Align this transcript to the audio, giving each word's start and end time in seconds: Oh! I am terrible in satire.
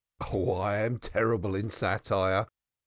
Oh! 0.19 0.53
I 0.53 0.77
am 0.77 0.97
terrible 0.97 1.53
in 1.53 1.69
satire. 1.69 2.47